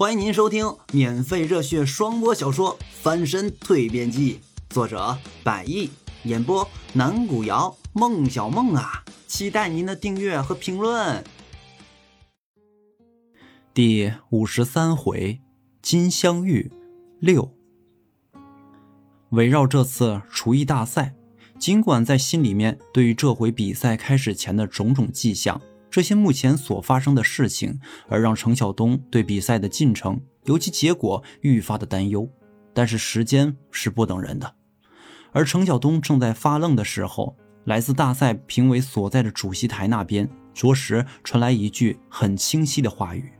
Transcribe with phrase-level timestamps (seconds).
[0.00, 4.40] 欢迎您收听免费热血双播小说《翻身蜕变记》，
[4.74, 5.90] 作者百亿，
[6.22, 11.22] 演播南古瑶、孟小梦啊，期待您的订阅和评论。
[13.74, 15.38] 第五十三回，
[15.82, 16.72] 金镶玉
[17.18, 17.52] 六。
[19.32, 21.14] 围绕这次厨艺大赛，
[21.58, 25.60] 尽管在心里面对于这回比赛开始前的种种迹象。
[25.90, 32.30] 这些目前所发生的事情，而让程晓东对比赛的进程尤其结果愈发的担忧。
[32.72, 34.54] 但是时间是不等人的，
[35.32, 43.32] 而程晓东正在发愣的时候，来自大赛评委所在的主席台那边，着实传来一句很清晰的话语：“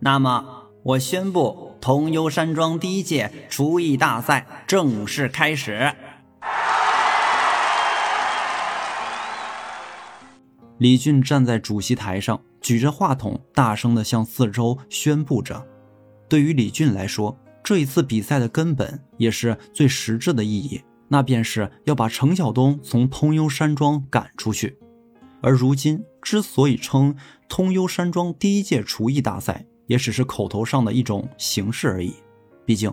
[0.00, 5.94] 那么，我宣布，通幽山庄第一届厨艺大赛正式开始。”
[10.78, 15.66] 李俊站在主席台上，举着话筒，大声地向四周宣布着。
[16.28, 24.78] 对于李俊来说，这一次比赛的根本也是最实质的意义，那便是要把程晓东从通幽山庄赶出去。
[25.40, 27.14] 而如今之所以称
[27.48, 32.14] 通幽山庄第一届厨艺大赛，也只是口头上的一种形式而已。
[32.64, 32.92] 毕竟，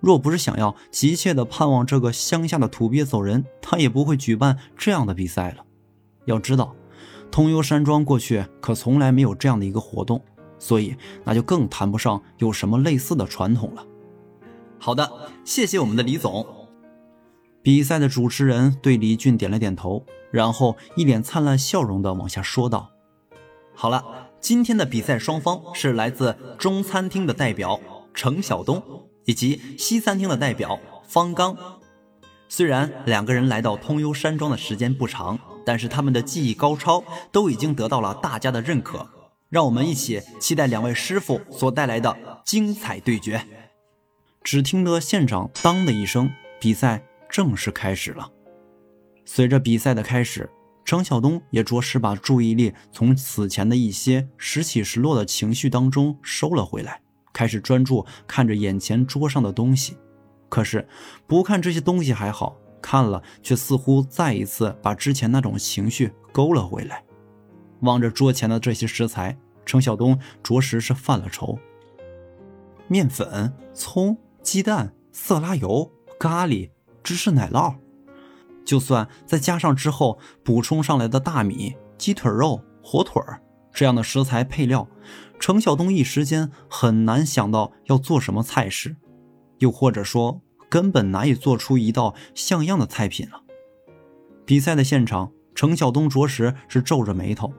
[0.00, 5.64] 若不是想要急切地盼望这个乡下的土鳖走人，他也不会举办这样的比赛了。
[6.26, 6.76] 要知道。
[7.32, 10.22] 通幽山庄过去可从来没有这样的一个活动，
[10.58, 10.94] 所以
[11.24, 13.86] 那就更谈不上有什么类似的传统了。
[14.78, 15.10] 好的，
[15.42, 16.46] 谢谢我们的李总。
[17.62, 22.90] 比赛的主持人对李俊点了点头，然后一脸灿烂笑容的往下说道
[23.74, 24.04] ：“好了，
[24.38, 27.80] 今天的比赛双方是来自中餐厅的代表
[28.12, 28.82] 程晓东，
[29.24, 31.56] 以及西餐厅的代表方刚。
[32.48, 39.08] 虽然两个人来到通幽山庄的时间不长。”但是他们的技艺高超，都已经得到了大家的认可。
[39.48, 43.46] 让我们一起期待两位师傅所带来的精彩对决。
[44.42, 48.30] 只听得现场“当”的一声，比赛正式开始了。
[49.24, 50.48] 随着比赛的开始，
[50.84, 57.02] 程晓东也着实把注意力从此前的一些时起时落的情绪当中收了回来，
[57.32, 59.96] 开始专注看着眼前桌上的东西。
[60.48, 60.88] 可是，
[61.26, 62.56] 不看这些东西还好。
[62.82, 67.04] 看了，却似乎再一次把之前那种情绪勾了回来。
[67.80, 71.58] 望着桌前的这些食材，程晓东着实是犯了愁。
[72.88, 76.70] 面粉、葱、鸡蛋、色拉油、咖喱、
[77.02, 77.76] 芝士奶酪，
[78.64, 83.22] 就算再加上之后补充上来的大米、鸡腿肉、火腿
[83.72, 84.86] 这样的食材配料，
[85.40, 88.96] 程晓东一时间很难想到要做什么菜式，
[89.58, 90.42] 又或者说。
[90.72, 93.42] 根本难以做出一道像样的菜品了。
[94.46, 97.52] 比赛的现场，程晓东着实是皱着眉头，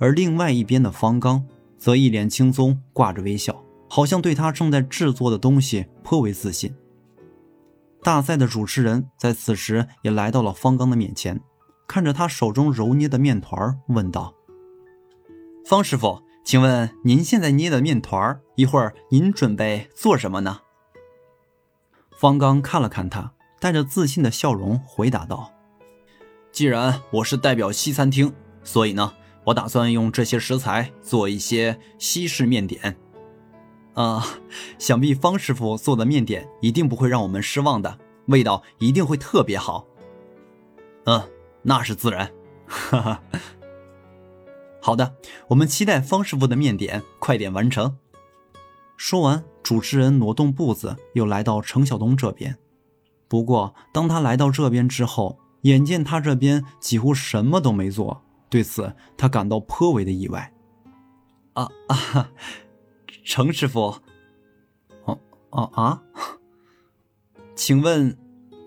[0.00, 1.46] 而另外一边的方刚
[1.78, 6.74] 则一脸轻松，挂着微笑，好像对他正在制作的东西颇为自信。
[8.02, 11.40] 大赛的主持人在此时也来到了方刚的面前，
[11.86, 14.34] 看着他手中揉捏的面团，问道
[15.64, 20.58] ：“方师傅，请问您现在捏的面团，一会儿您准备做什么呢？”
[22.16, 25.52] 方刚看了看他，带着自信的笑容回答道
[26.50, 28.32] ：“既然我是代表西餐厅，
[28.64, 29.12] 所以呢，
[29.44, 32.96] 我打算用这些食材做一些西式面点。
[33.92, 34.26] 啊，
[34.78, 39.86] 想必方师傅做的面点一定不会让我们失望的，味道一定会特别好。
[41.04, 41.22] 嗯，
[41.60, 42.32] 那是自然。
[42.66, 43.22] 哈哈。
[44.80, 45.16] 好的，
[45.48, 47.98] 我们期待方师傅的面点快点完成。”
[48.96, 49.44] 说完。
[49.66, 52.56] 主持人挪动步子，又来到程晓东这边。
[53.26, 60.52] 不过，当他来到这边之后，眼见他这边几乎什么都没做，对此他感到颇为的意外。
[61.54, 62.30] 啊啊，
[63.24, 63.96] 程师傅，
[65.04, 65.18] 哦
[65.50, 66.00] 哦啊，
[67.56, 68.16] 请问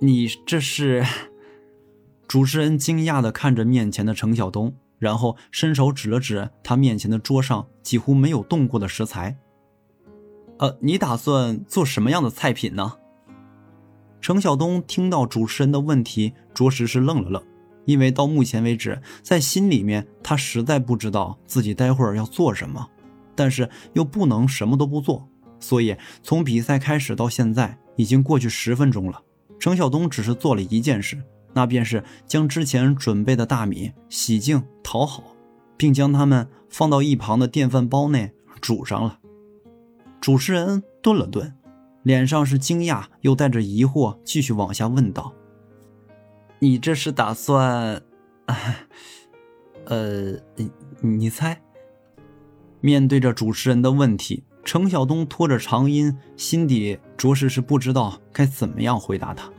[0.00, 1.06] 你这是？
[2.26, 9.38] 主持人惊讶的看着面前的程晓东，然后伸手指了指他面前的桌上几乎没有动过的食材。
[10.58, 12.94] 呃，你打算做什么样的菜品呢？
[14.20, 17.42] 程晓东听到主持人的问题，着实是愣了愣，
[17.84, 22.88] 因为到目前为止，在心里面他实在不知道自己待会儿要做什么，
[23.36, 25.28] 但是又不能什么都不做，
[25.60, 29.22] 所以从比赛开始到现在已经过去十分钟了。
[29.60, 31.22] 程晓东只是做了一件事，
[31.52, 35.22] 那便是将之前准备的大米洗净、淘好，
[35.76, 39.17] 并将它们放到一旁的电饭煲内煮上了。
[40.20, 41.54] 主持人顿了顿，
[42.02, 45.32] 脸上是惊讶又带着疑惑，继续往下问道
[46.60, 48.02] ：“你这是打算……
[49.86, 50.34] 呃，
[51.00, 51.60] 你猜？”
[52.80, 59.50] 面对着主持人的问题，程晓东拖着长音，心底着实是不知道该怎么样回答他。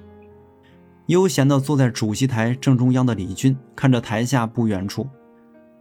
[1.07, 5.09] 悠闲地坐在主席台正中央的李军，看着台下不远处，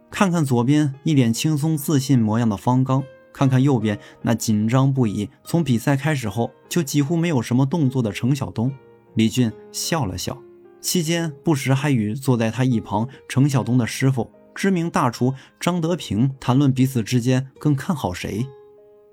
[0.09, 3.03] 看看左边一脸轻松自信模样的方刚，
[3.39, 8.69] 看看右边那紧张不已，从比赛开始后就几乎没有什么动作的程晓东，
[9.15, 10.37] 李俊笑了笑，
[10.81, 18.45] 期间不时还与坐在他一旁程晓东的师傅知名大厨张德平谈论彼此之间更看好谁。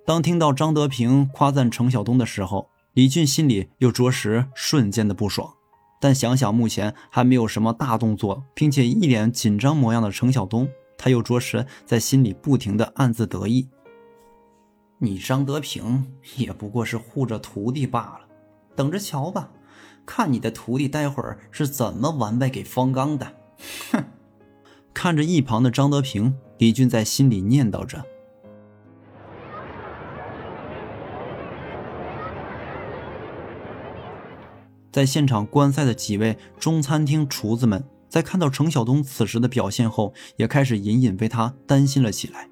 [0.04, 5.48] 当听到张德平夸赞程晓东的时候，李俊心里又着实瞬间的不爽。
[6.00, 10.68] 但想想目前还没有什么大动作，并且一脸紧张模样的程晓东，
[10.98, 13.68] 他又着实在心里不停的暗自得意。
[14.98, 16.06] 你张德平
[16.36, 18.20] 也不过是护着徒弟罢了，
[18.74, 19.50] 等着瞧吧，
[20.06, 23.30] 看你的徒弟待会儿是怎么完败给方刚的。
[23.92, 24.02] 哼！
[24.94, 28.02] 看着一旁的张德平，李俊在心里念叨着。
[34.90, 42.48] 在现场观赛的几位中餐厅厨子们，在看到程晓东此时的表现后，也开始隐隐为他担心了起来。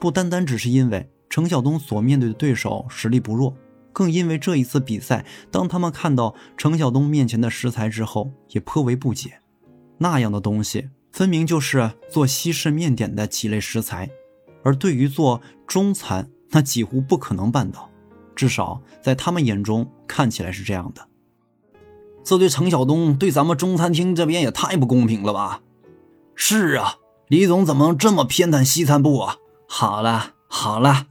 [0.00, 3.54] 不单单只是因为程晓东所面对的对手实力不弱，
[3.92, 9.40] 更因为这一次比赛，当他们看到程晓东面前的食材之后，也颇为不解。
[9.98, 14.08] 那样的东西，分明就是做西式面点的几类食材，
[14.62, 17.90] 而对于做中餐，那几乎不可能办到。
[18.34, 21.08] 至少在他们眼中，看起来是这样的。
[22.24, 25.60] 这对程晓东对咱们中餐厅这边也太不公平了吧？
[26.34, 29.36] 是啊，李总怎么能这么偏袒西餐部啊？
[29.66, 31.06] 好了好了，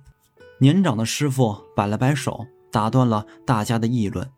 [0.59, 4.30] 年长的师傅摆了摆手，打断了大家的议论。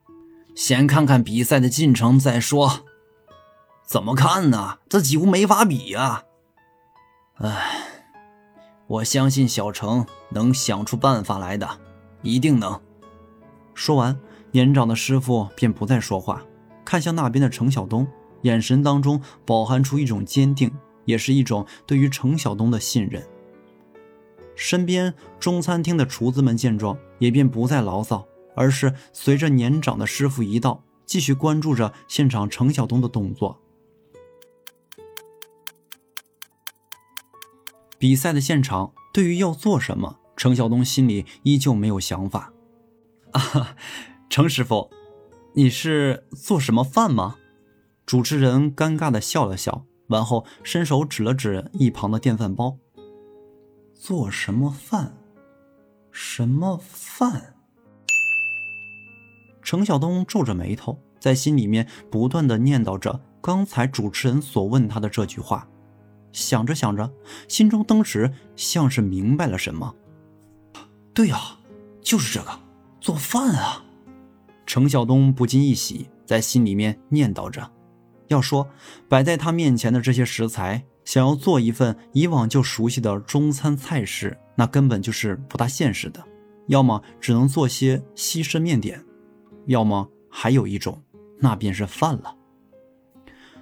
[0.54, 2.86] 先看看比赛的进程再说。
[3.86, 4.80] 怎么看呢？
[4.89, 6.24] 这几乎没法比呀！
[7.36, 7.88] 哎，
[8.88, 11.80] 我相信小程能想出办法来的，
[12.21, 12.80] 一定能。
[13.74, 14.19] 说完，
[14.51, 16.44] 年长的师傅便不再说话。
[16.83, 18.06] 看向那边的程晓东，
[18.42, 20.69] 眼神当中饱含出一种坚定，
[21.06, 23.25] 也是一种对于程晓东的信任。
[24.60, 28.28] 身边中餐厅的厨子们见状，也便不再牢骚，
[28.58, 33.58] 而是随着年长的师傅一道，继续关注着现场程晓东的动作。
[37.98, 42.52] 比赛的现场，对于要做什么，程晓东心里依旧没有想法。
[43.32, 43.78] 啊，
[44.30, 44.92] 程师傅。
[45.54, 47.38] 你是做什么饭吗？
[48.06, 52.78] 主持人尴尬的笑了笑，完后伸手指了指一旁的电饭煲。
[54.00, 55.13] 做什么饭？
[56.10, 57.54] 什么饭？
[59.62, 65.68] 程晓东皱着眉头，在心里面不断的念叨着刚才主持人所问他的这句话，
[66.31, 67.12] 想着想着，
[67.50, 69.94] 心中登时像是明白了什么。
[71.13, 71.38] 对呀，
[72.02, 72.57] 就是这个，
[73.02, 73.84] 做饭啊。
[74.66, 77.69] 程晓东不禁一喜，在心里面念叨着
[78.30, 78.69] ：“要说
[79.10, 86.24] 摆在他面前的这些食材，想要做一份以往就熟悉的中餐菜式，那根本就是不大现实的。
[86.68, 89.04] 要么只能做些西式面点，
[89.66, 91.02] 要么还有一种，
[91.40, 92.36] 那便是饭了。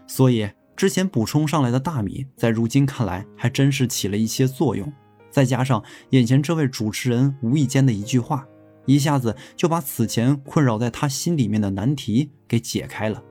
[0.08, 4.92] 所以之前补充上来的大米，在如今看来还真是起了一些作用。
[5.32, 8.46] 再加上眼前这位主持人无意间的一句话。”
[8.86, 13.24] 一下子就把此前困扰在他心里面的难题给解开了。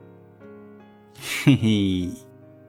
[1.43, 2.09] 嘿嘿，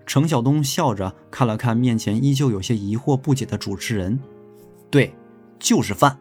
[0.08, 4.18] 程晓东笑着看了看面前依旧有些疑惑不解的主持人，
[4.90, 5.14] 对，
[5.58, 6.18] 就是饭。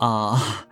[0.00, 0.66] 啊！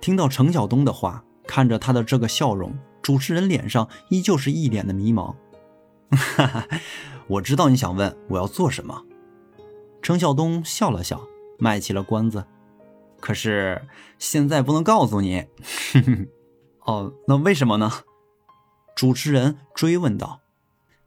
[0.00, 5.34] 听到程晓东的话，看着他的这个笑容，主持人脸上依旧是一脸的迷茫。
[6.12, 6.68] 哈哈，
[7.26, 9.02] 我知道你想问我要做什么。
[10.00, 11.20] 程晓东笑了笑，
[11.58, 12.44] 卖起了关子。
[13.18, 13.82] 可是
[14.20, 15.46] 现在不能告诉你，
[16.86, 17.90] 哦，那为什么呢？
[18.94, 20.42] 主持人追问道。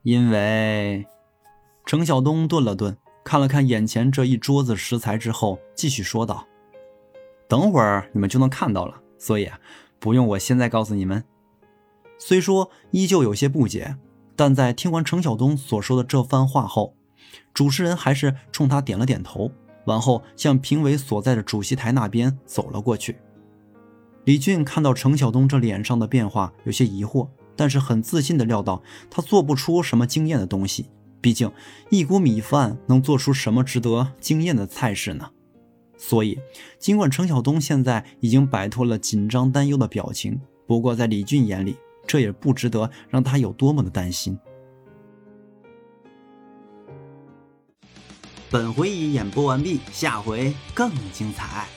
[0.09, 1.05] 因为
[1.85, 6.47] 程晓东顿了顿，看了看眼前这一桌子食材之后，继续说道
[7.47, 9.47] ：“等会儿你们就能看到了，所以
[9.99, 11.23] 不用我现在告诉你们。”
[12.17, 13.97] 虽说依旧有些不解，
[14.35, 16.95] 但在听完程晓东所说的这番话后，
[17.53, 19.51] 主持人还是冲他点了点头。
[19.85, 23.19] 完后，向评委所在的主席台那边走了过去。
[24.23, 27.27] 李俊看到程晓东这脸上的变化，有些疑惑，
[27.59, 30.85] 但是很自信的料到他做不出什么惊艳的东西。
[31.19, 31.51] 毕竟
[31.89, 35.29] 一锅米饭能做出什么值得惊艳的菜式呢？
[35.97, 36.39] 所以，
[36.79, 41.75] 尽管程晓东现在已经摆脱了紧张担忧的表情，不过在李俊眼里，
[42.07, 44.39] 这也不值得让他有多么的担心。
[48.49, 51.67] 本回已演播完毕，下回更精彩。